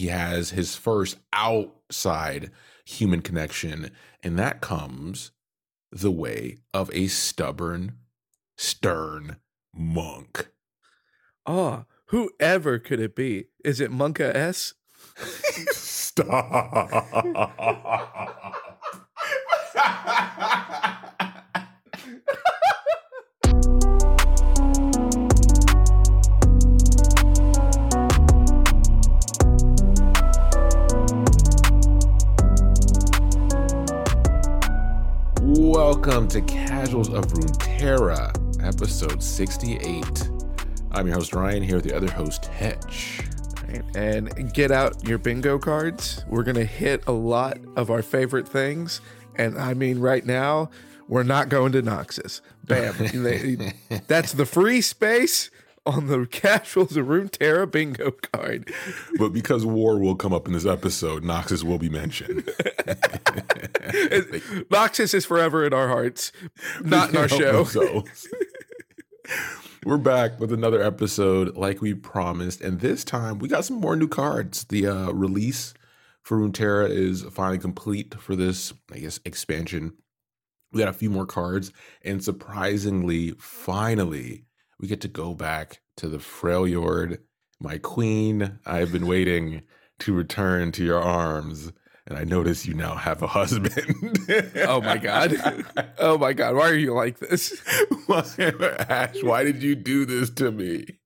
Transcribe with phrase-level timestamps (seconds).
[0.00, 2.50] he has his first outside
[2.86, 3.90] human connection,
[4.22, 5.30] and that comes
[5.92, 7.98] the way of a stubborn,
[8.56, 9.36] stern
[9.74, 10.48] monk.
[11.44, 13.48] Oh, whoever could it be?
[13.62, 14.72] Is it Monka S?
[15.72, 16.56] Stop.
[35.92, 38.30] Welcome to Casuals of Runeterra,
[38.64, 40.30] episode 68.
[40.92, 43.22] I'm your host Ryan here with the other host Hetch.
[43.96, 46.24] And get out your bingo cards.
[46.28, 49.00] We're going to hit a lot of our favorite things.
[49.34, 50.70] And I mean, right now,
[51.08, 52.40] we're not going to Noxus.
[52.62, 52.94] Bam.
[54.06, 55.50] That's the free space
[55.84, 58.72] on the Casuals of Runeterra bingo card.
[59.18, 62.48] But because war will come up in this episode, Noxus will be mentioned.
[64.68, 66.32] Noxus is forever in our hearts,
[66.82, 67.64] not in our show.
[67.64, 68.04] So.
[69.84, 72.60] We're back with another episode like we promised.
[72.60, 74.64] And this time we got some more new cards.
[74.64, 75.72] The uh, release
[76.22, 79.94] for Runeterra is finally complete for this, I guess, expansion.
[80.72, 81.72] We got a few more cards.
[82.02, 84.44] And surprisingly, finally,
[84.78, 87.18] we get to go back to the Frail Freljord,
[87.58, 88.58] my queen.
[88.66, 89.62] I've been waiting
[90.00, 91.72] to return to your arms.
[92.10, 94.18] And I notice you now have a husband.
[94.66, 95.36] oh my god!
[95.98, 96.56] Oh my god!
[96.56, 97.56] Why are you like this,
[98.06, 98.24] Why,
[98.88, 99.22] Ash?
[99.22, 100.98] Why did you do this to me?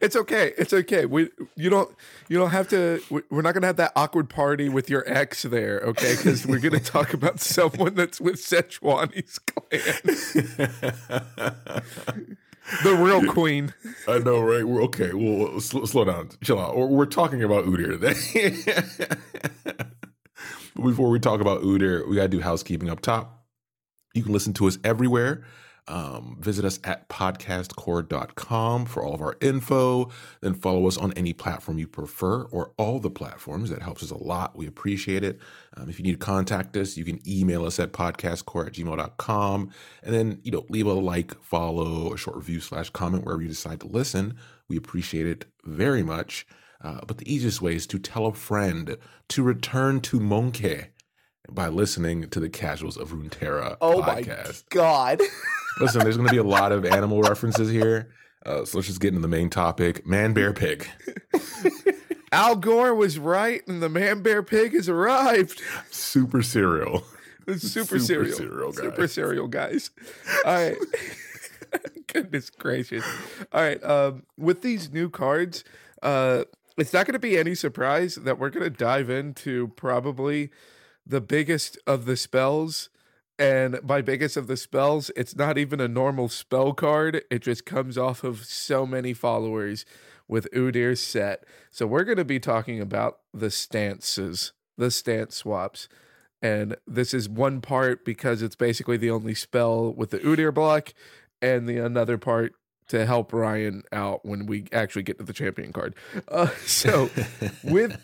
[0.00, 0.54] It's okay.
[0.56, 1.04] It's okay.
[1.04, 1.94] We you don't
[2.30, 3.02] you don't have to.
[3.28, 6.16] We're not gonna have that awkward party with your ex there, okay?
[6.16, 9.74] Because we're gonna talk about someone that's with Sejuani's clan
[12.82, 13.74] the real queen.
[14.08, 14.64] I know, right?
[14.64, 15.12] We're okay.
[15.12, 16.76] Well, slow, slow down, chill out.
[16.76, 19.84] We're, we're talking about Udyr today.
[20.82, 23.44] Before we talk about Udyr, we gotta do housekeeping up top.
[24.14, 25.44] You can listen to us everywhere
[25.86, 30.10] um, visit us at podcastcore.com for all of our info.
[30.40, 33.70] Then follow us on any platform you prefer or all the platforms.
[33.70, 34.56] That helps us a lot.
[34.56, 35.38] We appreciate it.
[35.76, 39.70] Um, if you need to contact us, you can email us at podcastcore at gmail.com.
[40.02, 43.48] And then, you know, leave a like, follow, a short review slash comment wherever you
[43.48, 44.36] decide to listen.
[44.68, 46.46] We appreciate it very much.
[46.82, 48.96] Uh, but the easiest way is to tell a friend
[49.28, 50.88] to return to Monke
[51.50, 54.64] by listening to the Casuals of Runeterra oh podcast.
[54.70, 55.22] my god!
[55.80, 58.10] Listen, there's going to be a lot of animal references here,
[58.46, 60.86] uh, so let's just get into the main topic: man, bear, pig.
[62.32, 65.62] Al Gore was right, and the man, bear, pig has arrived.
[65.90, 67.04] Super cereal.
[67.46, 68.36] Super, super cereal.
[68.36, 68.80] cereal guys.
[68.80, 69.90] Super cereal guys.
[70.44, 70.76] All right.
[72.12, 73.04] Goodness gracious.
[73.52, 73.82] All right.
[73.84, 75.62] Um, with these new cards,
[76.02, 76.44] uh,
[76.76, 80.50] it's not going to be any surprise that we're going to dive into probably
[81.06, 82.90] the biggest of the spells.
[83.38, 87.22] And by biggest of the spells, it's not even a normal spell card.
[87.30, 89.84] It just comes off of so many followers
[90.28, 91.44] with Udyr's set.
[91.70, 95.88] So we're going to be talking about the stances, the stance swaps.
[96.40, 100.92] And this is one part because it's basically the only spell with the Udyr block,
[101.42, 102.54] and the another part
[102.88, 105.94] to help Ryan out when we actually get to the champion card.
[106.28, 107.10] Uh, so
[107.64, 107.98] with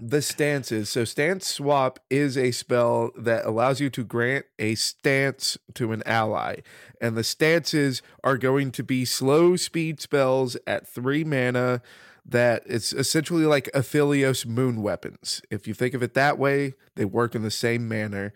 [0.00, 0.88] the stances.
[0.90, 6.02] So, stance swap is a spell that allows you to grant a stance to an
[6.04, 6.56] ally.
[7.00, 11.80] And the stances are going to be slow speed spells at three mana
[12.26, 15.42] that it's essentially like Aphelios moon weapons.
[15.50, 18.32] If you think of it that way, they work in the same manner,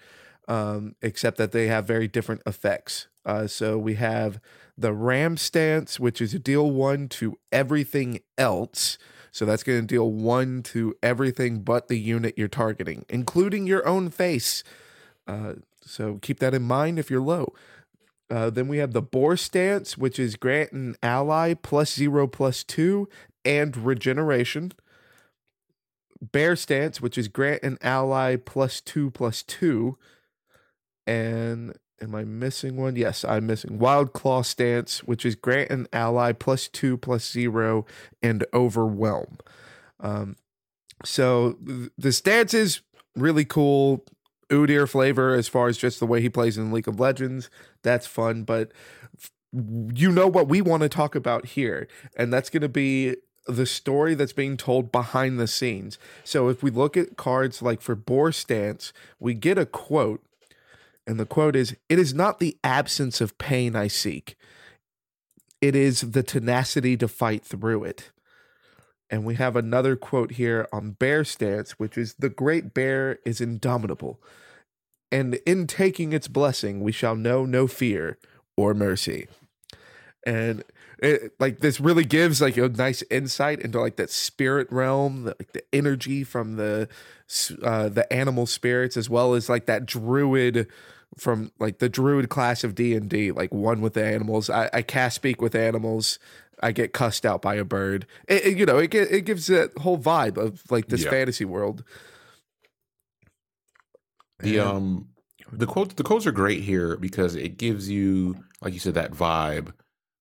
[0.47, 3.09] um, except that they have very different effects.
[3.25, 4.41] Uh, so, we have
[4.79, 8.97] the Ram stance, which is deal one to everything else
[9.31, 13.87] so that's going to deal one to everything but the unit you're targeting, including your
[13.87, 14.65] own face.
[15.27, 17.53] Uh, so keep that in mind if you're low.
[18.31, 22.63] Uh, then we have the Boar stance, which is grant an ally plus zero plus
[22.63, 23.09] two
[23.45, 24.73] and regeneration.
[26.21, 29.97] Bear stance, which is grant an ally plus two plus two.
[31.07, 32.97] And Am I missing one?
[32.97, 37.87] Yes, I'm missing Wild Claw stance, which is grant an ally plus two plus zero
[38.23, 39.39] and overwhelm.
[39.99, 40.37] Um,
[41.05, 42.83] so th- the stance is
[43.17, 44.05] really cool.
[44.49, 47.51] Udyr flavor as far as just the way he plays in League of Legends.
[47.83, 48.73] That's fun, but
[49.17, 53.17] f- you know what we want to talk about here, and that's going to be
[53.47, 55.99] the story that's being told behind the scenes.
[56.23, 60.23] So if we look at cards like for Boar Stance, we get a quote
[61.09, 64.37] and the quote is It is not the absence of pain I seek,
[65.61, 68.11] it is the tenacity to fight through it.
[69.11, 73.41] And we have another quote here on bear stance, which is the great bear is
[73.41, 74.21] indomitable.
[75.11, 78.19] And in taking its blessing, we shall know no fear
[78.55, 79.27] or mercy.
[80.27, 80.63] And
[80.99, 85.37] it, like this really gives like a nice insight into like that spirit realm, the,
[85.39, 86.87] like the energy from the
[87.63, 90.69] uh, the animal spirits, as well as like that druid
[91.17, 94.51] from like the druid class of D and D, like one with the animals.
[94.51, 96.19] I, I cast speak with animals.
[96.61, 98.07] I get cussed out by a bird.
[98.27, 101.11] It, it, you know, it it gives that whole vibe of like this yeah.
[101.11, 101.85] fantasy world.
[104.41, 105.09] The and, um
[105.53, 109.13] the quotes the quotes are great here because it gives you, like you said, that
[109.13, 109.73] vibe.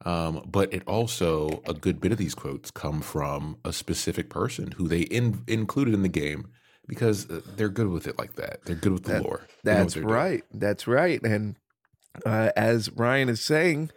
[0.05, 4.71] Um, but it also a good bit of these quotes come from a specific person
[4.73, 6.47] who they in, included in the game
[6.87, 8.63] because uh, they're good with it like that.
[8.65, 9.41] They're good with the that, lore.
[9.63, 10.43] That's right.
[10.49, 10.59] Doing.
[10.59, 11.21] That's right.
[11.23, 11.55] And
[12.25, 13.91] uh, as Ryan is saying,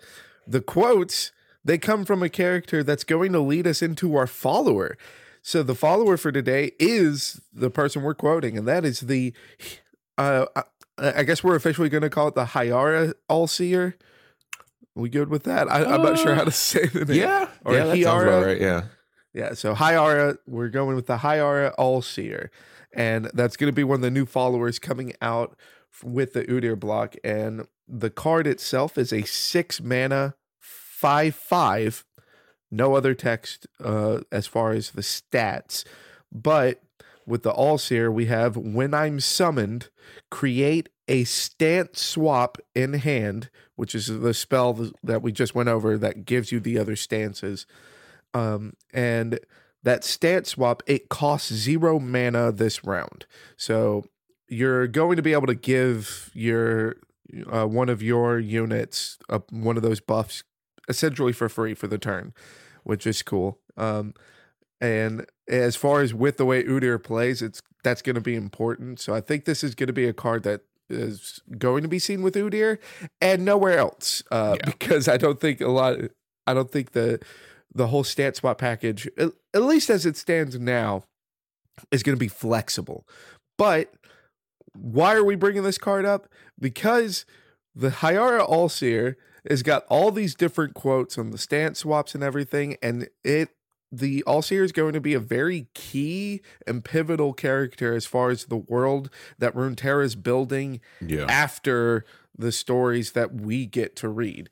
[0.46, 1.32] the quotes
[1.64, 4.96] they come from a character that's going to lead us into our follower.
[5.42, 9.32] So the follower for today is the person we're quoting, and that is the.
[10.18, 10.46] Uh,
[10.98, 13.94] I guess we're officially going to call it the Hyara Allseer.
[14.94, 15.70] We good with that?
[15.70, 17.20] I, am not sure how to say the name.
[17.20, 18.46] Yeah, or yeah, Hiara.
[18.46, 18.60] right.
[18.60, 18.82] Yeah,
[19.32, 19.54] yeah.
[19.54, 22.50] So Hyara, we're going with the Hyara Allseer,
[22.92, 25.56] and that's going to be one of the new followers coming out
[26.02, 27.16] with the Udyr block.
[27.24, 32.04] And the card itself is a six mana five five.
[32.70, 35.84] No other text uh, as far as the stats,
[36.30, 36.82] but
[37.26, 39.88] with the Allseer, we have when I'm summoned,
[40.30, 45.98] create a stance swap in hand, which is the spell that we just went over
[45.98, 47.66] that gives you the other stances.
[48.34, 49.40] Um, and
[49.82, 53.26] that stance swap, it costs zero mana this round.
[53.56, 54.04] So
[54.48, 56.96] you're going to be able to give your
[57.50, 60.42] uh, one of your units uh, one of those buffs
[60.88, 62.34] essentially for free for the turn,
[62.82, 63.60] which is cool.
[63.76, 64.14] Um,
[64.80, 69.00] and as far as with the way Udyr plays, it's that's going to be important.
[69.00, 71.98] So I think this is going to be a card that is going to be
[71.98, 72.78] seen with Udyr
[73.20, 74.64] and nowhere else uh, yeah.
[74.70, 75.98] because I don't think a lot.
[76.46, 77.20] I don't think the
[77.74, 81.04] the whole stat swap package, at, at least as it stands now,
[81.90, 83.06] is going to be flexible.
[83.56, 83.92] But
[84.74, 86.28] why are we bringing this card up?
[86.58, 87.24] Because
[87.74, 89.16] the Hyara Allseer
[89.48, 93.50] has got all these different quotes on the stance swaps and everything, and it
[93.92, 98.44] the Allseer is going to be a very key and pivotal character as far as
[98.44, 101.26] the world that Runeterra is building yeah.
[101.28, 102.04] after
[102.38, 104.48] the stories that we get to read.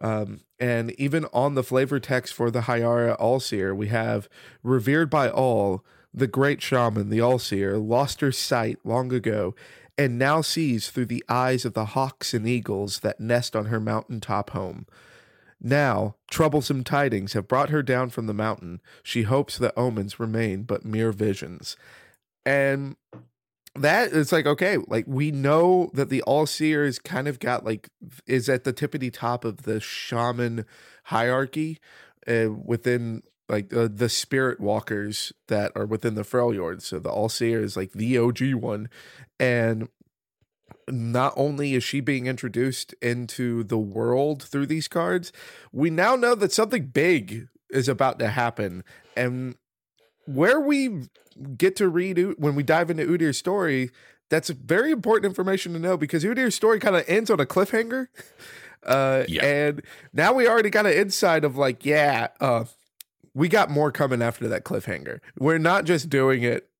[0.00, 4.28] Um, and even on the flavor text for the Hyara Allseer, we have
[4.62, 9.54] revered by all, the great shaman, the Allseer, lost her sight long ago,
[9.96, 13.80] and now sees through the eyes of the hawks and eagles that nest on her
[13.80, 14.86] mountaintop home.
[15.60, 18.80] Now, troublesome tidings have brought her down from the mountain.
[19.02, 21.76] She hopes the omens remain but mere visions.
[22.46, 22.96] And
[23.78, 27.64] that is like okay like we know that the all seer is kind of got
[27.64, 27.88] like
[28.26, 30.64] is at the tippity top of the shaman
[31.04, 31.78] hierarchy
[32.26, 36.82] uh, within like uh, the spirit walkers that are within the Freljord.
[36.82, 38.88] So the all seer is like the OG one,
[39.40, 39.88] and
[40.88, 45.32] not only is she being introduced into the world through these cards,
[45.72, 48.84] we now know that something big is about to happen.
[49.16, 49.56] And
[50.28, 51.04] where we
[51.56, 53.90] get to read when we dive into Udyr's story,
[54.28, 58.08] that's very important information to know because Udyr's story kind of ends on a cliffhanger.
[58.84, 59.44] Uh, yeah.
[59.44, 59.82] And
[60.12, 62.64] now we already got an insight of like, yeah, uh,
[63.34, 65.18] we got more coming after that cliffhanger.
[65.36, 66.70] We're not just doing it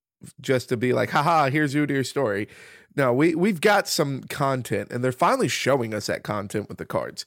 [0.40, 2.48] just to be like, haha, here's Udyr's story.
[2.96, 6.86] No, we we've got some content, and they're finally showing us that content with the
[6.86, 7.26] cards.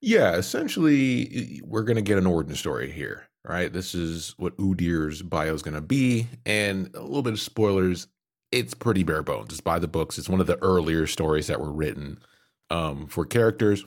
[0.00, 3.72] Yeah, essentially, we're gonna get an origin story here, right?
[3.72, 8.06] This is what Udyr's bio is gonna be, and a little bit of spoilers.
[8.52, 9.52] It's pretty bare bones.
[9.52, 10.18] It's by the books.
[10.18, 12.18] It's one of the earlier stories that were written
[12.68, 13.84] um, for characters.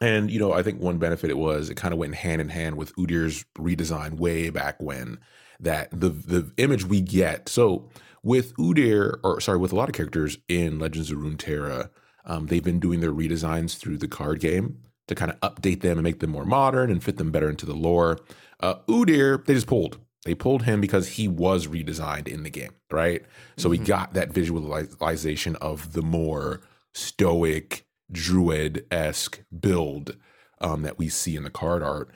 [0.00, 2.48] And you know, I think one benefit it was it kind of went hand in
[2.48, 5.18] hand with Udyr's redesign way back when.
[5.58, 7.48] That the the image we get.
[7.48, 7.88] So
[8.22, 11.88] with Udyr, or sorry, with a lot of characters in Legends of Runeterra,
[12.26, 15.98] um, they've been doing their redesigns through the card game to kind of update them
[15.98, 18.18] and make them more modern and fit them better into the lore.
[18.60, 19.98] Uh, Udyr, they just pulled.
[20.24, 23.24] They pulled him because he was redesigned in the game, right?
[23.56, 23.80] So mm-hmm.
[23.82, 30.16] we got that visualization of the more stoic, druid esque build
[30.60, 32.10] um, that we see in the card art.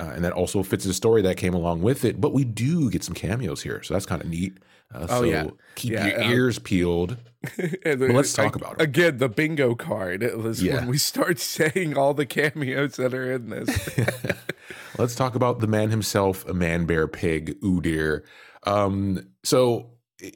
[0.00, 2.20] Uh, and that also fits the story that came along with it.
[2.20, 4.56] But we do get some cameos here, so that's kind of neat.
[4.94, 7.18] Uh, oh so yeah, keep yeah, your ears peeled.
[7.56, 9.18] but let's talk about it again.
[9.18, 10.76] The bingo card was yeah.
[10.76, 13.98] when we start saying all the cameos that are in this.
[14.98, 18.22] let's talk about the man himself, a man bear pig, Udyr.
[18.64, 19.90] Um, so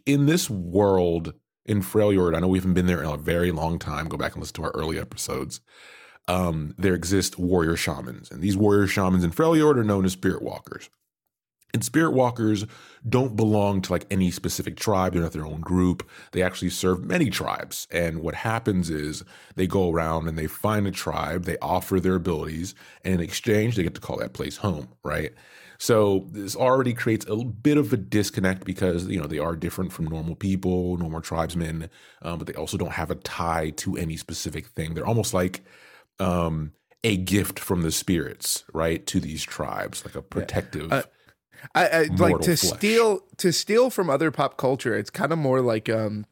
[0.04, 1.32] in this world
[1.64, 4.08] in Freljord, I know we haven't been there in a very long time.
[4.08, 5.60] Go back and listen to our early episodes.
[6.26, 10.42] Um, there exist warrior shamans, and these warrior shamans in Freljord are known as spirit
[10.42, 10.88] walkers.
[11.74, 12.64] And spirit walkers
[13.06, 15.12] don't belong to like any specific tribe.
[15.12, 16.08] They're not their own group.
[16.30, 17.88] They actually serve many tribes.
[17.90, 19.24] And what happens is
[19.56, 23.74] they go around and they find a tribe, they offer their abilities, and in exchange,
[23.74, 25.32] they get to call that place home, right?
[25.78, 29.92] So this already creates a bit of a disconnect because you know they are different
[29.92, 31.90] from normal people, normal tribesmen,
[32.22, 34.94] um, but they also don't have a tie to any specific thing.
[34.94, 35.64] They're almost like
[36.18, 40.88] um, a gift from the spirits, right, to these tribes, like a protective.
[40.90, 40.96] Yeah.
[40.96, 41.02] Uh,
[41.74, 42.78] I, I like to flesh.
[42.78, 44.94] steal to steal from other pop culture.
[44.94, 46.26] It's kind of more like um,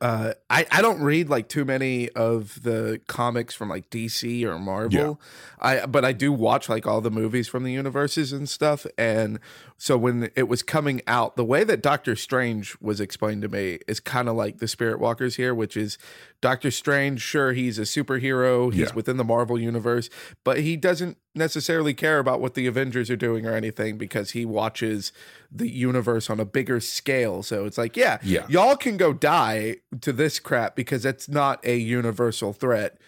[0.00, 4.58] uh, I I don't read like too many of the comics from like DC or
[4.58, 5.18] Marvel.
[5.60, 5.80] Yeah.
[5.82, 8.86] I but I do watch like all the movies from the universes and stuff.
[8.98, 9.40] And
[9.78, 13.78] so when it was coming out, the way that Doctor Strange was explained to me
[13.88, 15.96] is kind of like the Spirit Walkers here, which is
[16.40, 17.20] Doctor Strange.
[17.20, 18.72] Sure, he's a superhero.
[18.72, 18.94] He's yeah.
[18.94, 20.08] within the Marvel universe,
[20.44, 24.44] but he doesn't necessarily care about what the Avengers are doing or anything because he
[24.44, 25.12] watches
[25.50, 27.42] the universe on a bigger scale.
[27.42, 31.64] So it's like, yeah, yeah, y'all can go die to this crap because it's not
[31.64, 32.98] a universal threat.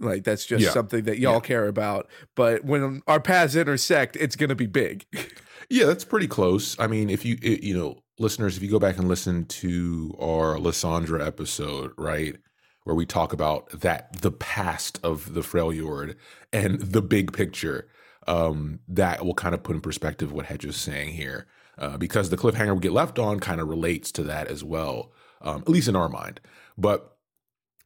[0.00, 0.70] Like that's just yeah.
[0.70, 1.40] something that y'all yeah.
[1.40, 2.08] care about.
[2.36, 5.06] But when our paths intersect, it's going to be big.
[5.70, 6.78] Yeah, that's pretty close.
[6.80, 10.16] I mean, if you it, you know, listeners, if you go back and listen to
[10.18, 12.36] our Lissandra episode, right,
[12.88, 16.14] where we talk about that the past of the Freljord
[16.54, 17.86] and the big picture,
[18.26, 22.30] um, that will kind of put in perspective what Hetch is saying here, uh, because
[22.30, 25.68] the cliffhanger we get left on kind of relates to that as well, um, at
[25.68, 26.40] least in our mind.
[26.78, 27.14] But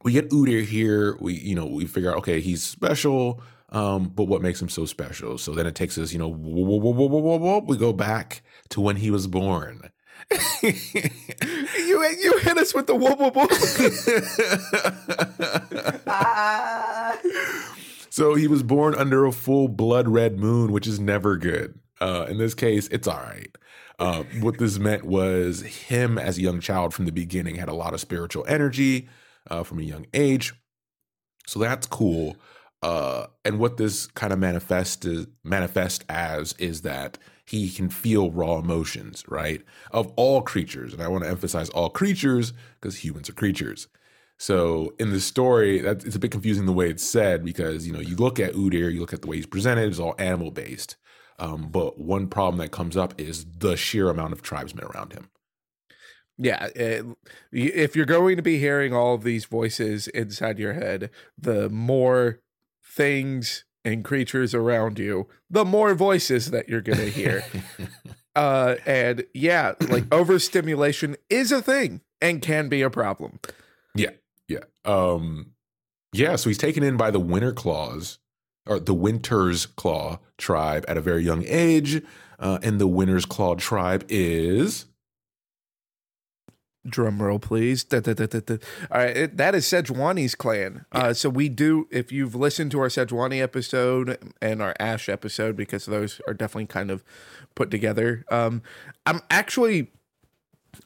[0.05, 1.17] we get Udyr here.
[1.19, 3.41] We you know we figure out okay he's special.
[3.71, 5.37] Um, but what makes him so special?
[5.37, 8.97] So then it takes us, you know, whoa, whoa, whoa, we go back to when
[8.97, 9.89] he was born.
[10.63, 13.47] you you hit us with the whoa whoa.
[18.09, 21.79] so he was born under a full blood red moon, which is never good.
[22.01, 23.55] Uh, in this case, it's all right.
[23.99, 27.73] Uh, what this meant was him as a young child from the beginning had a
[27.73, 29.07] lot of spiritual energy
[29.49, 30.53] uh, from a young age.
[31.47, 32.37] So that's cool.
[32.81, 35.05] Uh, and what this kind of manifest
[35.43, 39.61] manifest as is that he can feel raw emotions, right?
[39.91, 43.87] Of all creatures, and I want to emphasize all creatures because humans are creatures.
[44.37, 47.93] So in the story, that it's a bit confusing the way it's said because you
[47.93, 50.51] know you look at Udyr, you look at the way he's presented, it's all animal
[50.51, 50.95] based.
[51.39, 55.29] Um, but one problem that comes up is the sheer amount of tribesmen around him.
[56.37, 57.05] Yeah, it,
[57.51, 62.39] if you're going to be hearing all of these voices inside your head, the more
[62.83, 67.43] things and creatures around you, the more voices that you're going to hear.
[68.35, 73.39] uh, and yeah, like overstimulation is a thing and can be a problem.
[73.95, 74.11] Yeah,
[74.47, 75.51] yeah, um,
[76.13, 76.35] yeah.
[76.35, 78.19] So he's taken in by the Winter Claws
[78.65, 82.01] or the Winter's Claw tribe at a very young age,
[82.39, 84.85] uh, and the Winter's Claw tribe is
[86.87, 88.25] drum roll please da, da, da,
[88.91, 91.01] all right it, that is sejuani's clan yeah.
[91.01, 95.55] uh, so we do if you've listened to our sejuani episode and our ash episode
[95.55, 97.03] because those are definitely kind of
[97.55, 98.61] put together um,
[99.05, 99.91] i'm actually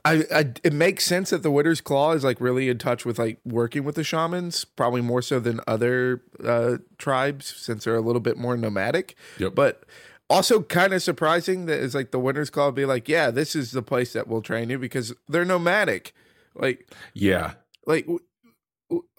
[0.03, 3.17] I, I it makes sense that the Winter's Claw is like really in touch with
[3.17, 8.01] like working with the shamans, probably more so than other uh, tribes since they're a
[8.01, 9.15] little bit more nomadic.
[9.39, 9.55] Yep.
[9.55, 9.83] But
[10.29, 13.71] also kind of surprising that it's like the Winter's Claw be like, yeah, this is
[13.71, 16.13] the place that will train you because they're nomadic.
[16.55, 17.53] Like, yeah,
[17.85, 18.07] like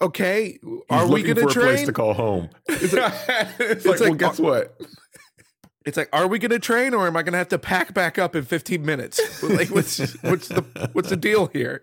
[0.01, 1.67] okay, are we going to train?
[1.67, 2.49] A place to call home.
[2.67, 3.13] It's like,
[3.59, 4.79] it's like, well, guess what?
[5.85, 7.93] It's like, are we going to train, or am I going to have to pack
[7.93, 9.43] back up in 15 minutes?
[9.43, 11.81] like, what's what's the what's the deal here?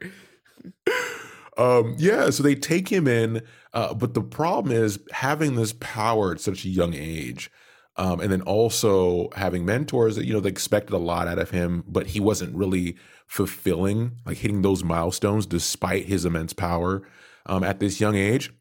[1.56, 3.42] Um, yeah, so they take him in,
[3.72, 7.50] uh, but the problem is having this power at such a young age
[7.98, 11.50] um, and then also having mentors that you know they expected a lot out of
[11.50, 17.02] him, but he wasn't really fulfilling, like hitting those milestones despite his immense power
[17.46, 18.52] um, at this young age.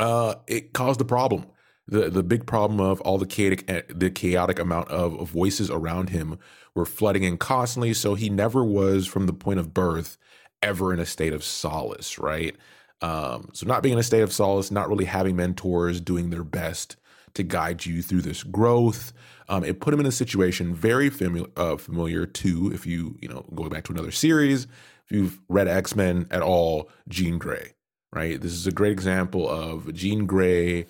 [0.00, 1.46] Uh, it caused a problem.
[1.86, 5.70] The the big problem of all the chaotic eh, the chaotic amount of, of voices
[5.70, 6.38] around him
[6.74, 7.94] were flooding in constantly.
[7.94, 10.18] So he never was from the point of birth
[10.62, 12.56] ever in a state of solace, right?
[13.00, 16.44] Um, so not being in a state of solace, not really having mentors doing their
[16.44, 16.96] best
[17.34, 19.12] to guide you through this growth.
[19.48, 23.28] Um, it put him in a situation very familiar, uh, familiar to if you you
[23.28, 24.66] know going back to another series,
[25.04, 27.74] if you've read X Men at all, Jean Grey,
[28.12, 28.40] right?
[28.40, 30.86] This is a great example of Jean Grey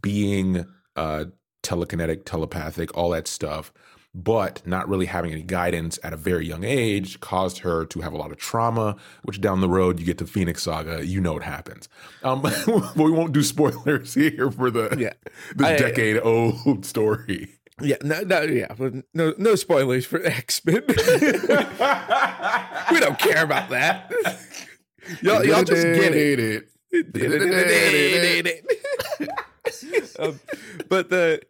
[0.00, 1.26] being uh,
[1.62, 3.72] telekinetic, telepathic, all that stuff,
[4.14, 8.12] but not really having any guidance at a very young age caused her to have
[8.12, 11.32] a lot of trauma, which down the road you get to Phoenix Saga, you know
[11.32, 11.88] what happens.
[12.22, 12.66] Um, but
[12.96, 15.14] we won't do spoilers here for the yeah.
[15.56, 17.48] the decade old story.
[17.80, 18.74] Yeah, no, no, yeah,
[19.14, 20.82] no, no spoilers for X Men.
[20.86, 20.94] we
[23.00, 24.12] don't care about that.
[25.20, 26.68] Y'all, y'all just get it.
[30.18, 30.40] um,
[30.88, 31.40] but the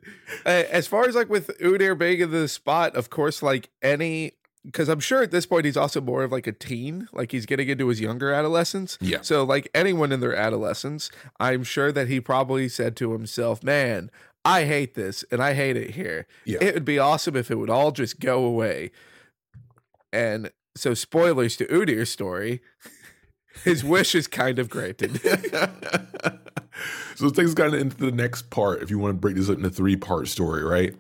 [0.45, 4.33] uh, as far as like with Udyr being in the spot, of course, like any
[4.65, 7.47] because I'm sure at this point he's also more of like a teen, like he's
[7.47, 8.97] getting into his younger adolescence.
[9.01, 9.19] Yeah.
[9.23, 11.11] So like anyone in their adolescence,
[11.41, 14.11] I'm sure that he probably said to himself, "Man,
[14.45, 16.27] I hate this, and I hate it here.
[16.45, 16.59] Yeah.
[16.61, 18.91] It would be awesome if it would all just go away."
[20.13, 22.61] And so, spoilers to Udyr's story.
[23.65, 25.21] His wish is kind of granted.
[27.15, 29.49] so this takes kind of into the next part if you want to break this
[29.49, 30.95] up into three part story, right?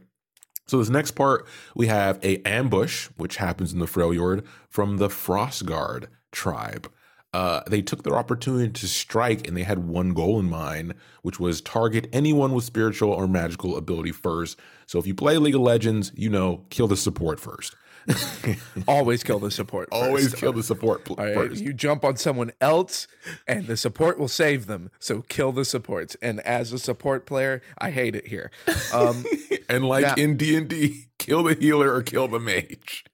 [0.66, 5.08] So this next part, we have a ambush, which happens in the Freljord from the
[5.08, 6.90] Frostguard tribe.
[7.34, 11.40] Uh, they took their opportunity to strike and they had one goal in mind, which
[11.40, 14.58] was target anyone with spiritual or magical ability first.
[14.86, 17.74] So if you play League of Legends, you know, kill the support first.
[18.88, 19.88] Always kill the support.
[19.92, 20.02] First.
[20.02, 21.62] Always kill the support pl- right, first.
[21.62, 23.06] You jump on someone else,
[23.46, 24.90] and the support will save them.
[24.98, 26.16] So kill the supports.
[26.22, 28.50] And as a support player, I hate it here.
[28.92, 29.24] Um,
[29.68, 33.04] and like now, in D and D, kill the healer or kill the mage.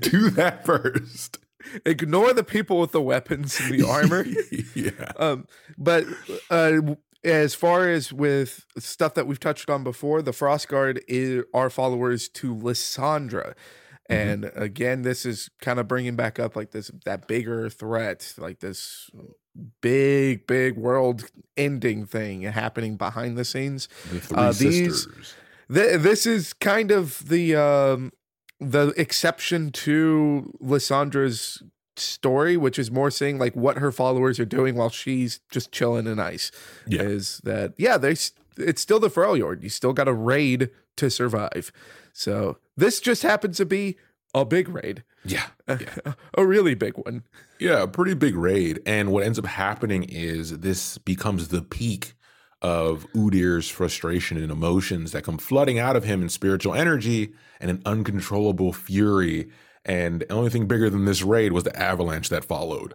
[0.00, 1.38] Do that first.
[1.84, 4.24] Ignore the people with the weapons and the armor.
[4.74, 5.12] yeah.
[5.16, 5.46] Um,
[5.76, 6.06] but
[6.50, 6.94] uh,
[7.24, 12.28] as far as with stuff that we've touched on before, the Frostguard is, are followers
[12.30, 13.54] to Lissandra.
[14.08, 14.44] Mm-hmm.
[14.44, 18.60] And again, this is kind of bringing back up like this that bigger threat, like
[18.60, 19.10] this
[19.80, 23.88] big, big world ending thing happening behind the scenes.
[24.10, 25.34] The three uh, these, sisters.
[25.72, 28.12] Th- this is kind of the um,
[28.60, 31.62] the exception to Lissandra's
[31.96, 36.06] story, which is more saying like what her followers are doing while she's just chilling
[36.06, 36.50] in ice.
[36.86, 37.02] Yeah.
[37.02, 37.98] Is that yeah?
[37.98, 38.16] They
[38.56, 39.62] it's still the Freljord.
[39.62, 41.72] You still got to raid to survive.
[42.12, 43.96] So this just happens to be
[44.34, 45.04] a big raid.
[45.24, 45.46] Yeah.
[45.68, 46.14] yeah.
[46.36, 47.24] a really big one.
[47.58, 48.80] Yeah, a pretty big raid.
[48.86, 52.14] And what ends up happening is this becomes the peak
[52.60, 57.70] of Udyr's frustration and emotions that come flooding out of him in spiritual energy and
[57.70, 59.48] an uncontrollable fury.
[59.84, 62.94] And the only thing bigger than this raid was the avalanche that followed.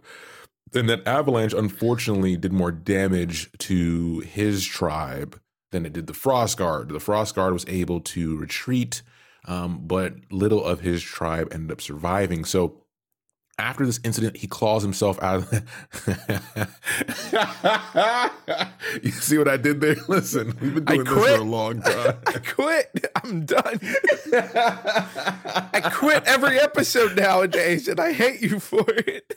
[0.74, 6.58] And that avalanche, unfortunately, did more damage to his tribe than it did the Frost
[6.58, 6.88] Guard.
[6.88, 9.02] The Frost Guard was able to retreat
[9.46, 12.44] um, but little of his tribe ended up surviving.
[12.44, 12.84] So
[13.58, 15.64] after this incident, he claws himself out of the.
[19.02, 19.96] you see what I did there?
[20.08, 22.16] Listen, we've been doing this for a long time.
[22.26, 23.06] I quit.
[23.22, 23.80] I'm done.
[24.32, 29.32] I quit every episode nowadays, and I hate you for it.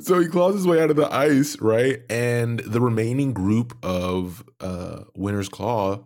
[0.00, 2.02] so he claws his way out of the ice, right?
[2.10, 6.04] And the remaining group of uh, Winter's Claw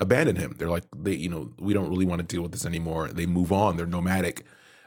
[0.00, 0.54] abandon him.
[0.58, 3.08] They're like, they, you know, we don't really want to deal with this anymore.
[3.08, 3.76] They move on.
[3.76, 4.44] They're nomadic.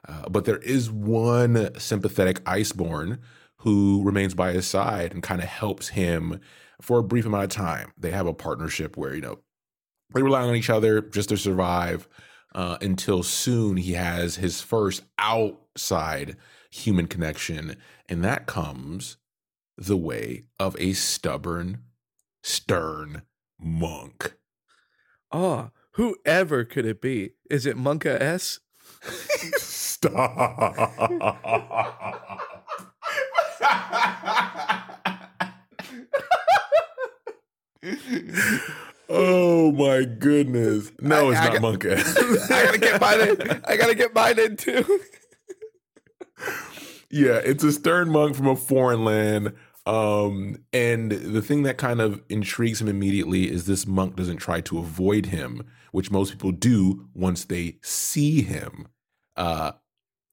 [0.08, 3.20] Uh, but there is one sympathetic Iceborn
[3.58, 6.42] who remains by his side and kind of helps him
[6.82, 7.94] for a brief amount of time.
[7.98, 9.40] They have a partnership where, you know,
[10.14, 12.08] they rely on each other just to survive
[12.54, 16.36] uh, until soon he has his first outside
[16.70, 17.78] human connection.
[18.10, 19.18] And that comes
[19.78, 21.84] the way of a stubborn,
[22.44, 23.22] stern
[23.60, 24.36] monk.
[25.34, 27.32] Oh, whoever could it be?
[27.50, 28.60] Is it Monka S?
[29.58, 30.14] Stop.
[39.10, 40.92] oh my goodness.
[41.00, 41.98] No, it's I, not Monka.
[42.52, 43.62] I gotta get mine in.
[43.66, 45.02] I gotta get mine in too.
[47.10, 49.54] yeah, it's a stern monk from a foreign land
[49.86, 54.62] um, and the thing that kind of intrigues him immediately is this monk doesn't try
[54.62, 58.88] to avoid him, which most people do once they see him.
[59.36, 59.74] Uh,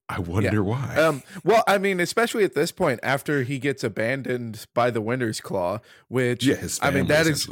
[0.09, 0.61] I wonder yeah.
[0.61, 0.97] why.
[0.97, 5.41] Um, well, I mean, especially at this point, after he gets abandoned by the Winter's
[5.41, 7.49] Claw, which yeah, I mean, that is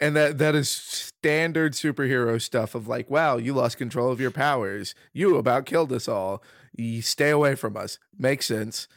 [0.00, 4.30] and that that is standard superhero stuff of like, wow, you lost control of your
[4.30, 4.94] powers.
[5.12, 6.42] You about killed us all.
[6.76, 7.98] You stay away from us.
[8.18, 8.88] Makes sense.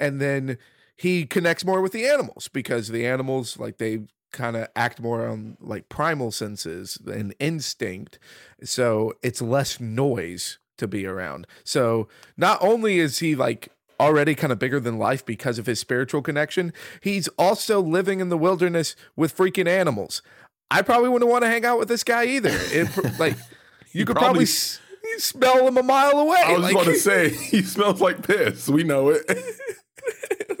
[0.00, 0.58] And then
[0.98, 4.00] he connects more with the animals because the animals like they
[4.32, 8.18] kind of act more on like primal senses and instinct.
[8.62, 11.46] So it's less noise to be around.
[11.64, 15.78] So not only is he like already kind of bigger than life because of his
[15.78, 20.20] spiritual connection, he's also living in the wilderness with freaking animals.
[20.70, 22.50] I probably wouldn't want to hang out with this guy either.
[22.52, 22.88] It,
[23.20, 23.36] like
[23.92, 26.42] you could probably, probably you smell him a mile away.
[26.44, 28.68] I was like, about to say he smells like piss.
[28.68, 29.24] We know it.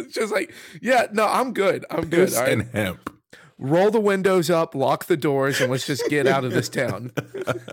[0.08, 1.84] it's just like, yeah, no, I'm good.
[1.90, 2.28] I'm good.
[2.28, 3.07] Piss and hemp
[3.58, 7.10] roll the windows up, lock the doors, and let's just get out of this town.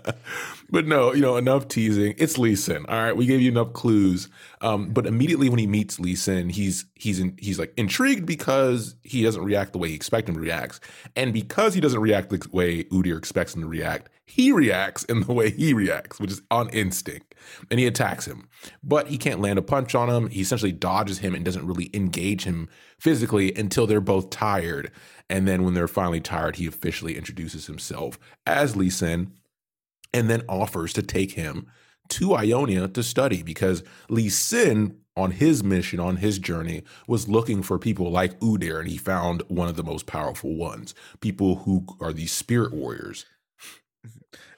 [0.70, 2.14] but no, you know, enough teasing.
[2.18, 2.84] It's Lee Sin.
[2.88, 4.28] All right, we gave you enough clues.
[4.60, 8.96] Um, but immediately when he meets Lee Sin, he's he's in, he's like intrigued because
[9.02, 10.80] he doesn't react the way he expects him to react,
[11.14, 15.20] and because he doesn't react the way Udyr expects him to react, he reacts in
[15.20, 17.34] the way he reacts, which is on instinct,
[17.70, 18.48] and he attacks him.
[18.82, 20.28] But he can't land a punch on him.
[20.28, 22.68] He essentially dodges him and doesn't really engage him
[22.98, 24.90] physically until they're both tired.
[25.28, 29.32] And then when they're finally tired, he officially introduces himself as Lee Sin
[30.12, 31.66] and then offers to take him
[32.08, 37.62] to Ionia to study because Lee Sin on his mission, on his journey, was looking
[37.62, 41.86] for people like Udyr, and he found one of the most powerful ones, people who
[42.00, 43.24] are these spirit warriors.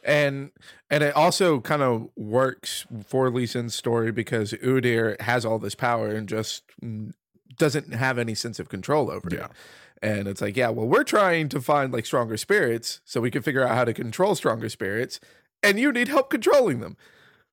[0.05, 0.51] And
[0.91, 5.75] and it also kind of works for Lee Sin's story because Udyr has all this
[5.75, 6.65] power and just
[7.59, 9.47] doesn't have any sense of control over yeah.
[9.47, 9.51] it.
[10.01, 13.43] And it's like, yeah, well, we're trying to find like stronger spirits so we can
[13.43, 15.19] figure out how to control stronger spirits,
[15.63, 16.97] and you need help controlling them.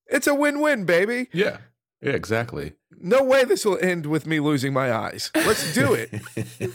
[0.07, 1.27] It's a win win, baby.
[1.33, 1.57] Yeah.
[2.01, 2.73] Yeah, exactly.
[2.99, 5.31] No way this will end with me losing my eyes.
[5.35, 6.13] Let's do it.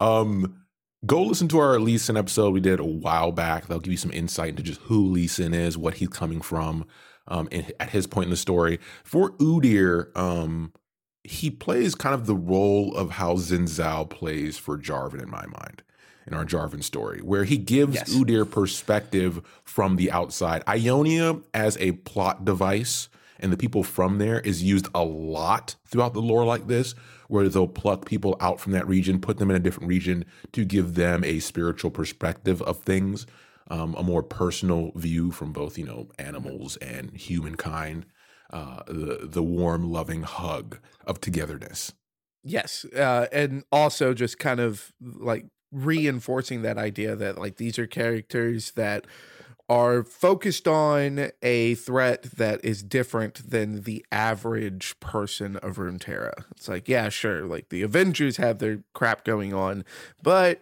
[0.00, 0.64] um,
[1.04, 3.66] go listen to our Lee Sin episode we did a while back.
[3.66, 6.86] That'll give you some insight into just who Lee Sin is, what he's coming from,
[7.28, 8.78] um, in, at his point in the story.
[9.04, 10.72] For Udyr, um,
[11.24, 15.46] he plays kind of the role of how Xin Zhao plays for Jarvan in my
[15.46, 15.82] mind
[16.26, 18.14] in our Jarvan story, where he gives yes.
[18.14, 20.62] Udyr perspective from the outside.
[20.68, 23.08] Ionia as a plot device
[23.40, 26.94] and the people from there is used a lot throughout the lore like this,
[27.28, 30.64] where they'll pluck people out from that region, put them in a different region to
[30.64, 33.26] give them a spiritual perspective of things,
[33.70, 38.04] um, a more personal view from both, you know, animals and humankind
[38.52, 41.92] uh, the the warm, loving hug of togetherness.
[42.42, 47.86] Yes, uh, and also just kind of like reinforcing that idea that like these are
[47.86, 49.06] characters that
[49.68, 56.32] are focused on a threat that is different than the average person of Runeterra.
[56.50, 59.84] It's like, yeah, sure, like the Avengers have their crap going on,
[60.24, 60.60] but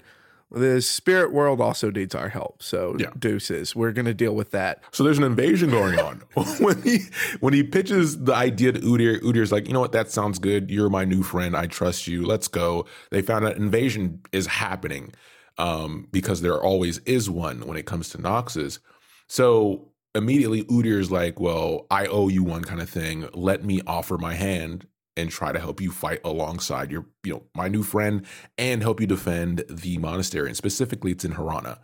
[0.50, 2.62] the spirit world also needs our help.
[2.62, 3.10] So yeah.
[3.18, 4.82] deuces, we're gonna deal with that.
[4.92, 6.22] So there's an invasion going on.
[6.60, 7.00] when he
[7.40, 10.70] when he pitches the idea to Udyr, Udyr's like, you know what, that sounds good.
[10.70, 11.56] You're my new friend.
[11.56, 12.24] I trust you.
[12.24, 12.86] Let's go.
[13.10, 15.12] They found out invasion is happening
[15.58, 18.78] um, because there always is one when it comes to Noxus.
[19.26, 23.28] So immediately Udyr's like, well, I owe you one kind of thing.
[23.34, 24.86] Let me offer my hand
[25.18, 28.24] and try to help you fight alongside your, you know, my new friend
[28.56, 30.48] and help you defend the monastery.
[30.48, 31.80] And specifically, it's in Hirana.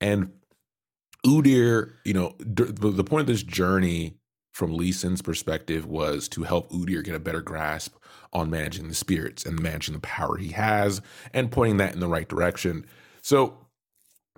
[0.00, 0.32] And
[1.24, 4.18] Udyr, you know, the point of this journey
[4.52, 7.94] from Lee Sin's perspective was to help Udyr get a better grasp
[8.32, 11.00] on managing the spirits and managing the power he has
[11.32, 12.84] and pointing that in the right direction.
[13.22, 13.58] So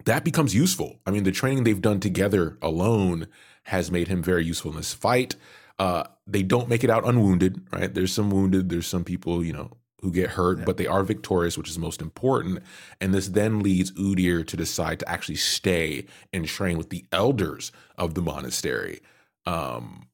[0.04, 1.00] that becomes useful.
[1.06, 3.28] I mean, the training they've done together alone
[3.64, 5.36] has made him very useful in this fight.
[5.78, 7.92] Uh, they don't make it out unwounded, right?
[7.92, 10.64] There's some wounded, there's some people, you know, who get hurt, yeah.
[10.64, 12.62] but they are victorious, which is most important.
[13.00, 17.72] And this then leads Udyr to decide to actually stay and train with the elders
[17.96, 19.00] of the monastery.
[19.46, 20.08] Um,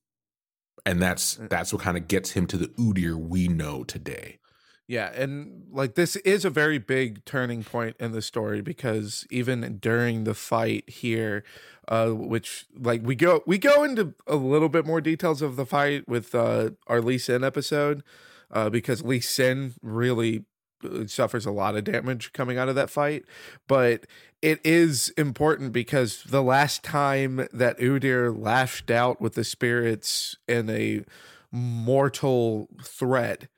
[0.86, 4.38] and that's uh that's what kind of gets him to the Udyr we know today.
[4.86, 9.78] Yeah, and like this is a very big turning point in the story because even
[9.78, 11.44] during the fight here,
[11.90, 15.66] uh, which like we go we go into a little bit more details of the
[15.66, 18.04] fight with uh, our Lee Sin episode,
[18.50, 20.44] uh, because Lee Sin really
[20.84, 23.24] uh, suffers a lot of damage coming out of that fight,
[23.66, 24.06] but
[24.40, 30.70] it is important because the last time that Udyr lashed out with the spirits in
[30.70, 31.04] a
[31.50, 33.48] mortal threat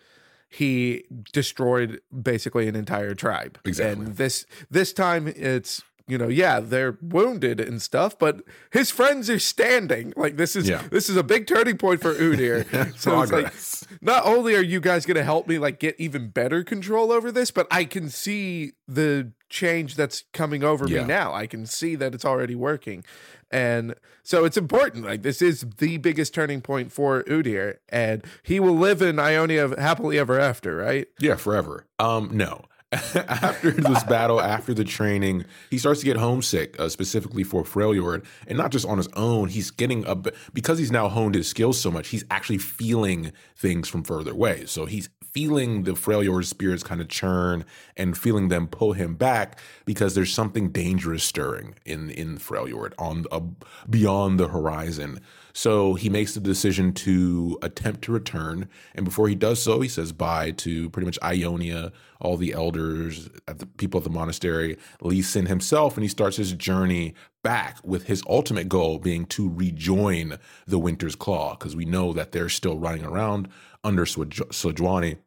[0.49, 3.59] he destroyed basically an entire tribe.
[3.65, 4.05] Exactly.
[4.05, 9.31] And this this time it's you know, yeah, they're wounded and stuff, but his friends
[9.31, 10.13] are standing.
[10.17, 10.83] Like this is yeah.
[10.91, 12.67] this is a big turning point for Udyr.
[12.99, 13.53] so it's like
[14.01, 17.51] not only are you guys gonna help me like get even better control over this,
[17.51, 21.03] but I can see the change that's coming over yeah.
[21.03, 21.33] me now.
[21.33, 23.05] I can see that it's already working.
[23.51, 25.05] And so it's important.
[25.05, 29.79] Like this is the biggest turning point for Udyr, and he will live in Ionia
[29.79, 31.07] happily ever after, right?
[31.21, 31.87] Yeah, forever.
[31.99, 32.65] Um, no.
[33.15, 38.25] after this battle, after the training, he starts to get homesick, uh, specifically for Freljord,
[38.47, 39.49] and not just on his own.
[39.49, 40.15] He's getting a
[40.53, 42.09] because he's now honed his skills so much.
[42.09, 44.67] He's actually feeling things from further away.
[44.67, 47.65] So he's feeling the Freljord spirits kind of churn
[47.97, 53.25] and feeling them pull him back because there's something dangerous stirring in in Freljord on
[53.33, 53.41] uh,
[53.89, 55.21] beyond the horizon.
[55.53, 58.69] So he makes the decision to attempt to return.
[58.95, 63.29] And before he does so, he says bye to pretty much Ionia, all the elders,
[63.47, 68.07] the people of the monastery, Lee Sin himself, and he starts his journey back with
[68.07, 72.79] his ultimate goal being to rejoin the Winter's Claw, because we know that they're still
[72.79, 73.49] running around
[73.85, 75.19] under Sejuani.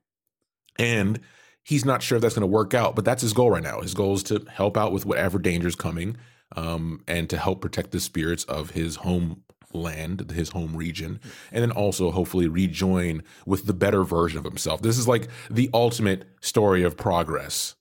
[0.80, 1.20] And
[1.64, 3.82] he's not sure if that's going to work out, but that's his goal right now.
[3.82, 6.18] His goal is to help out with whatever danger is coming
[6.56, 9.44] um, and to help protect the spirits of his home
[9.76, 11.20] land, his home region,
[11.52, 14.82] and then also hopefully rejoin with the better version of himself.
[14.82, 17.76] This is like the ultimate story of progress.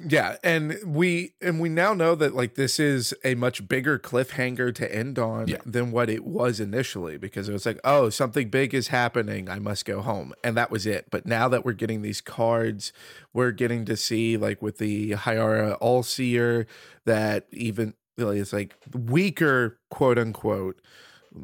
[0.00, 4.74] Yeah, and we and we now know that like this is a much bigger cliffhanger
[4.74, 5.58] to end on yeah.
[5.64, 9.60] than what it was initially because it was like, oh, something big is happening, I
[9.60, 10.34] must go home.
[10.42, 11.06] And that was it.
[11.10, 12.92] But now that we're getting these cards,
[13.32, 16.66] we're getting to see like with the Hyara All-Seer
[17.04, 20.80] that even it's like weaker quote unquote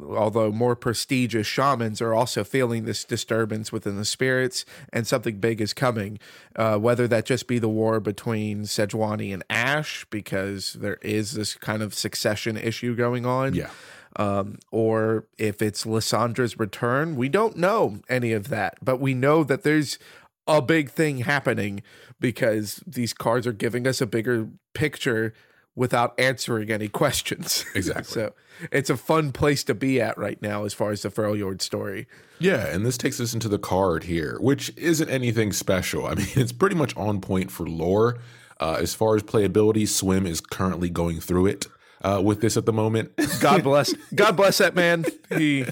[0.09, 5.61] although more prestigious shamans are also feeling this disturbance within the spirits and something big
[5.61, 6.19] is coming.
[6.57, 11.55] Uh, whether that just be the war between Sejuani and Ash, because there is this
[11.55, 13.55] kind of succession issue going on.
[13.55, 13.71] Yeah.
[14.17, 19.45] Um, or if it's Lissandra's return, we don't know any of that, but we know
[19.45, 19.99] that there's
[20.47, 21.83] a big thing happening
[22.19, 25.33] because these cards are giving us a bigger picture
[25.81, 27.65] without answering any questions.
[27.75, 28.05] Exactly.
[28.05, 28.35] so
[28.71, 32.07] it's a fun place to be at right now as far as the Freljord story.
[32.39, 36.05] Yeah, and this takes us into the card here, which isn't anything special.
[36.07, 38.19] I mean, it's pretty much on point for lore.
[38.61, 41.67] Uh, as far as playability, Swim is currently going through it
[42.03, 43.13] uh, with this at the moment.
[43.41, 45.07] God bless, God bless that man.
[45.31, 45.65] He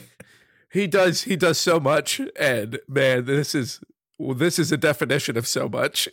[0.72, 3.80] he does he does so much, and man, this is
[4.16, 6.08] well, this is a definition of so much.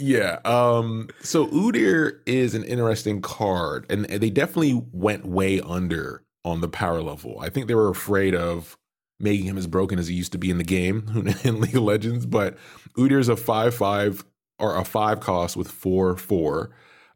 [0.00, 0.38] Yeah.
[0.44, 6.68] Um, so Udyr is an interesting card, and they definitely went way under on the
[6.68, 7.38] power level.
[7.40, 8.76] I think they were afraid of
[9.20, 11.82] making him as broken as he used to be in the game in League of
[11.82, 12.26] Legends.
[12.26, 12.56] But
[12.96, 14.24] Udyr's a five five
[14.58, 16.70] or a five cost with four four.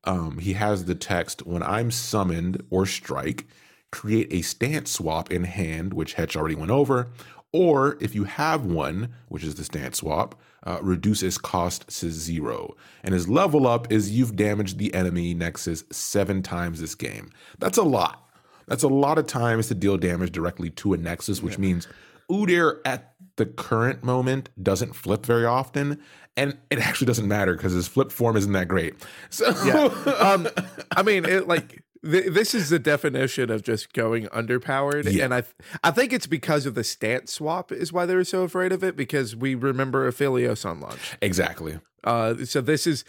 [0.04, 3.46] Um, he has the text when I'm summoned or strike,
[3.92, 7.10] create a stance swap in hand, which Hetch already went over.
[7.52, 12.10] Or if you have one, which is the stance swap, uh, reduce his cost to
[12.10, 12.74] zero.
[13.02, 17.30] And his level up is you've damaged the enemy Nexus seven times this game.
[17.58, 18.28] That's a lot.
[18.66, 21.60] That's a lot of times to deal damage directly to a Nexus, which yeah.
[21.60, 21.88] means
[22.30, 26.00] Udyr at the current moment doesn't flip very often.
[26.36, 28.94] And it actually doesn't matter because his flip form isn't that great.
[29.28, 30.12] So, yeah.
[30.18, 30.48] um,
[30.96, 35.24] I mean, it, like this is the definition of just going underpowered, yeah.
[35.24, 35.44] and I
[35.84, 38.82] I think it's because of the stance swap is why they were so afraid of
[38.82, 41.78] it because we remember Aphelios on launch exactly.
[42.04, 43.04] Uh, so this is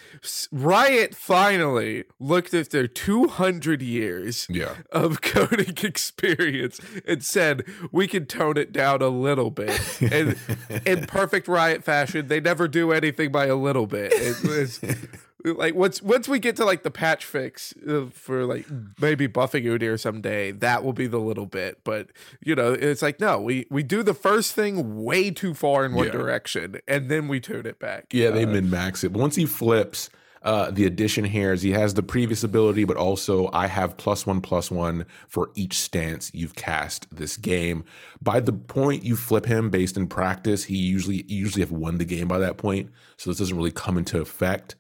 [0.52, 4.76] Riot finally looked at their 200 years yeah.
[4.92, 9.72] of coding experience and said we can tone it down a little bit.
[10.14, 10.38] And
[10.86, 14.12] in perfect Riot fashion, they never do anything by a little bit.
[14.14, 15.10] It,
[15.44, 18.66] like once once we get to like the patch fix uh, for like
[19.00, 21.84] maybe buffing Udyr someday, that will be the little bit.
[21.84, 22.10] But
[22.42, 25.94] you know, it's like no, we we do the first thing way too far in
[25.94, 26.12] one yeah.
[26.14, 28.08] direction, and then we tune it back.
[28.12, 29.12] Yeah, they uh, min max it.
[29.12, 30.10] Once he flips.
[30.44, 34.28] Uh, the addition here is he has the previous ability, but also I have plus
[34.28, 37.86] one plus one for each stance you've cast this game.
[38.22, 41.98] By the point you flip him based in practice, he usually you usually have won
[41.98, 42.90] the game by that point.
[43.16, 44.76] So this doesn't really come into effect.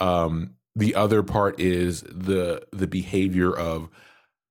[0.00, 3.88] Um, the other part is the the behavior of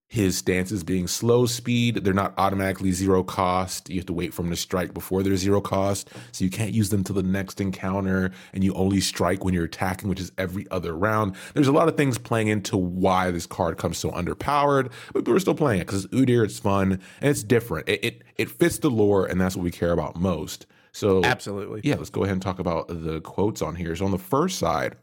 [0.09, 1.95] his stances being slow speed.
[1.95, 3.89] They're not automatically zero cost.
[3.89, 6.09] You have to wait for him to strike before they're zero cost.
[6.31, 9.65] So you can't use them to the next encounter, and you only strike when you're
[9.65, 11.35] attacking, which is every other round.
[11.53, 15.39] There's a lot of things playing into why this card comes so underpowered, but we're
[15.39, 17.89] still playing it because it's Udyr, it's fun, and it's different.
[17.89, 20.67] It, it it fits the lore, and that's what we care about most.
[20.93, 21.95] So absolutely, yeah.
[21.95, 23.93] Let's go ahead and talk about the quotes on here.
[23.95, 24.95] So on the first side,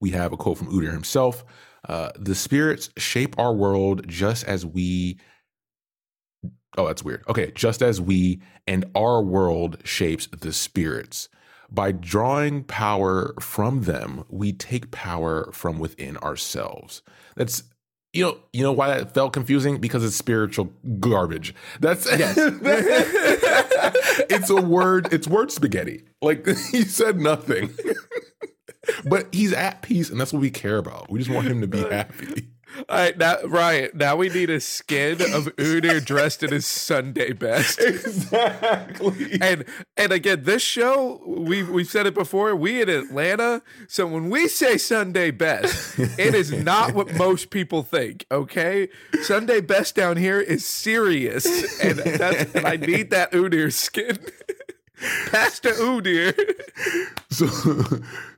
[0.00, 1.44] we have a quote from Udyr himself
[1.88, 5.18] uh, The spirits shape our world just as we.
[6.78, 7.24] Oh, that's weird.
[7.28, 11.28] Okay, just as we and our world shapes the spirits.
[11.70, 17.02] By drawing power from them, we take power from within ourselves.
[17.34, 17.64] That's
[18.16, 21.54] you know, you know why that felt confusing because it's spiritual garbage.
[21.80, 22.34] That's yes.
[24.30, 25.12] it's a word.
[25.12, 26.04] It's word spaghetti.
[26.22, 27.74] Like he said nothing.
[29.06, 31.10] but he's at peace, and that's what we care about.
[31.10, 32.48] We just want him to be happy.
[32.88, 37.32] All right, now Ryan, now we need a skin of Udyr dressed in his Sunday
[37.32, 37.80] best.
[37.80, 39.38] Exactly.
[39.40, 39.64] And
[39.96, 42.54] and again, this show we we've said it before.
[42.54, 47.82] We in Atlanta, so when we say Sunday best, it is not what most people
[47.82, 48.26] think.
[48.30, 48.88] Okay,
[49.22, 51.46] Sunday best down here is serious,
[51.80, 54.18] and that's and I need that Udyr skin.
[55.26, 56.34] Pastor Udyr.
[57.30, 57.48] So,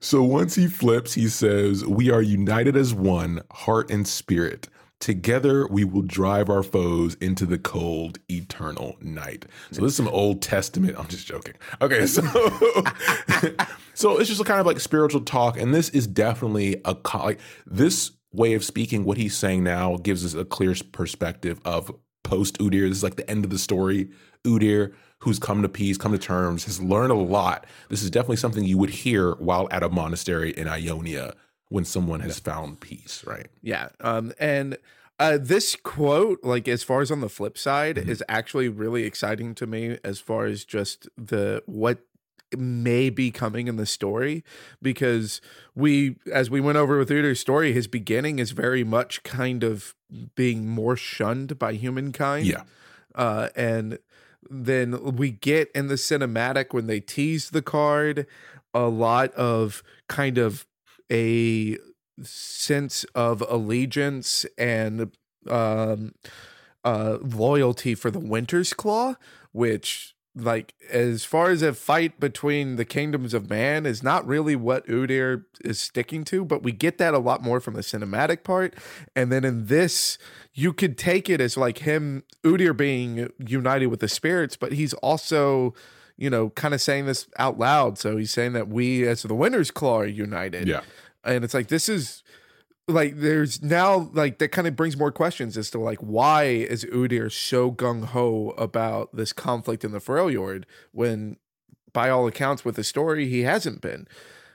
[0.01, 4.69] so once he flips, he says, "We are united as one, heart and spirit."
[5.01, 9.47] Together we will drive our foes into the cold, eternal night.
[9.71, 10.97] So this is some Old Testament.
[10.99, 11.55] I'm just joking.
[11.81, 12.23] Okay, so
[13.95, 17.39] so it's just a kind of like spiritual talk, and this is definitely a like
[17.65, 19.05] this way of speaking.
[19.05, 21.93] What he's saying now gives us a clear perspective of
[22.25, 22.89] post Udyr.
[22.89, 24.09] This is like the end of the story.
[24.45, 27.67] Udyr, who's come to peace, come to terms, has learned a lot.
[27.89, 31.35] This is definitely something you would hear while at a monastery in Ionia
[31.69, 33.49] when someone has found peace, right?
[33.63, 33.89] Yeah.
[34.01, 34.79] Um, and
[35.19, 38.11] uh, this quote, like as far as on the flip side, mm-hmm.
[38.11, 41.99] is actually really exciting to me as far as just the what
[42.57, 44.43] may be coming in the story
[44.81, 45.43] because
[45.75, 49.95] we as we went over with Udyr's story, his beginning is very much kind of
[50.35, 52.47] being more shunned by humankind.
[52.47, 52.63] Yeah.
[53.15, 53.99] Uh, and
[54.49, 58.27] then we get in the cinematic when they tease the card
[58.75, 60.67] a lot of kind of
[61.11, 61.79] a
[62.23, 65.13] sense of allegiance and
[65.49, 66.13] um,
[66.85, 69.15] uh, loyalty for the Winter's Claw,
[69.53, 74.57] which like as far as a fight between the kingdoms of man is not really
[74.57, 78.45] what Udyr is sticking to, but we get that a lot more from the cinematic
[78.45, 78.75] part.
[79.17, 80.19] And then in this,
[80.55, 84.95] you could take it as like him Udyr being united with the spirits, but he's
[84.95, 85.75] also
[86.21, 87.97] you know, kind of saying this out loud.
[87.97, 90.67] So he's saying that we, as the Winter's Claw, are united.
[90.67, 90.81] Yeah
[91.25, 92.23] and it's like this is
[92.89, 96.85] like there's now like that kind of brings more questions as to like why is
[96.87, 101.37] Udyr so gung ho about this conflict in the Freljord when
[101.93, 104.07] by all accounts with the story he hasn't been.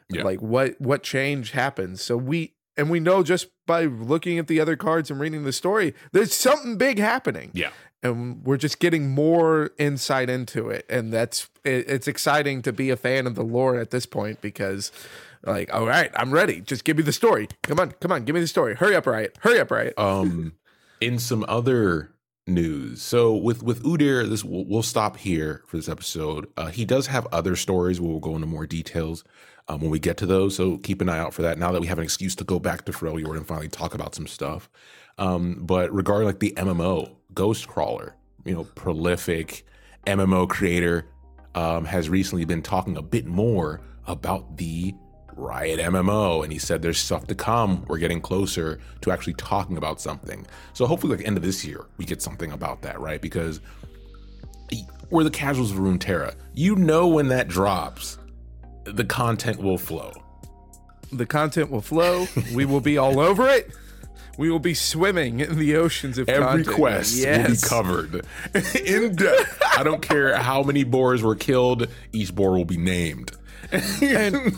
[0.09, 0.23] Yeah.
[0.23, 2.01] Like what what change happens?
[2.01, 5.53] So we and we know just by looking at the other cards and reading the
[5.53, 7.51] story, there's something big happening.
[7.53, 7.71] Yeah.
[8.01, 10.85] And we're just getting more insight into it.
[10.89, 14.41] And that's it, it's exciting to be a fan of the lore at this point
[14.41, 14.91] because
[15.43, 16.61] like, all right, I'm ready.
[16.61, 17.47] Just give me the story.
[17.63, 18.75] Come on, come on, give me the story.
[18.75, 19.37] Hurry up, Riot.
[19.41, 19.93] Hurry up, Riot.
[19.97, 20.53] Um,
[21.01, 22.11] in some other
[22.47, 26.47] news, so with with Udyr, this we'll, we'll stop here for this episode.
[26.57, 27.99] Uh, he does have other stories.
[27.99, 29.23] We'll go into more details
[29.67, 30.55] um, when we get to those.
[30.55, 31.57] So keep an eye out for that.
[31.57, 34.15] Now that we have an excuse to go back to Freljord and finally talk about
[34.15, 34.69] some stuff.
[35.17, 38.13] Um, but regarding like the MMO Ghostcrawler,
[38.45, 39.65] you know, prolific
[40.07, 41.05] MMO creator,
[41.55, 44.93] um, has recently been talking a bit more about the
[45.35, 47.85] Riot MMO, and he said there's stuff to come.
[47.87, 50.45] We're getting closer to actually talking about something.
[50.73, 53.21] So hopefully, like end of this year, we get something about that, right?
[53.21, 53.61] Because
[55.09, 56.35] we're the casuals of Runeterra.
[56.53, 58.17] You know when that drops,
[58.85, 60.11] the content will flow.
[61.11, 62.27] The content will flow.
[62.55, 63.71] we will be all over it.
[64.35, 66.75] We will be swimming in the oceans of every content.
[66.75, 67.47] quest yes.
[67.47, 68.25] will be covered
[68.85, 69.61] in depth.
[69.77, 73.31] I don't care how many boars were killed; each boar will be named
[74.01, 74.57] and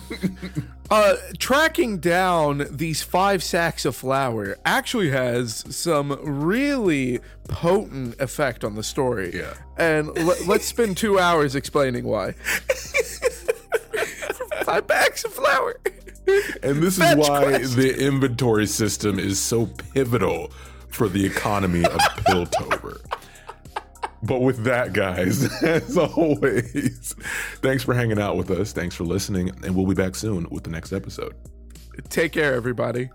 [0.89, 8.75] uh, tracking down these five sacks of flour actually has some really potent effect on
[8.75, 9.32] the story.
[9.34, 9.54] Yeah.
[9.78, 12.32] And l- let's spend two hours explaining why.
[14.63, 15.80] five bags of flour.
[16.63, 17.75] And this is why quest.
[17.75, 20.51] the inventory system is so pivotal
[20.89, 22.99] for the economy of Piltover.
[24.25, 27.13] But with that, guys, as always,
[27.61, 28.73] thanks for hanging out with us.
[28.73, 29.49] Thanks for listening.
[29.63, 31.35] And we'll be back soon with the next episode.
[32.09, 33.09] Take care, everybody.